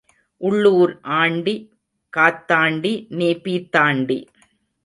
[0.41, 1.55] உள்ளூர் ஆண்டி
[2.13, 4.19] காத்தாண்டி நீ பீத்தாண்டி.